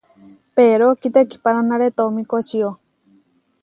Pedró 0.55 0.87
kitekihanánare 1.01 1.87
tomíkočio. 1.97 2.69